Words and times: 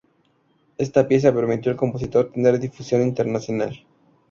Esta 0.79 1.07
pieza 1.07 1.31
permitió 1.31 1.69
al 1.71 1.77
compositor 1.77 2.31
tener 2.31 2.59
difusión 2.59 3.03
internacional. 3.03 3.85